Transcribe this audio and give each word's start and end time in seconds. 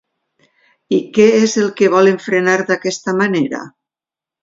I 0.97 1.01
què 1.17 1.27
és 1.41 1.55
el 1.65 1.71
que 1.81 1.91
volen 1.99 2.19
frenar 2.27 2.59
d'aquesta 2.73 3.19
manera? 3.25 3.65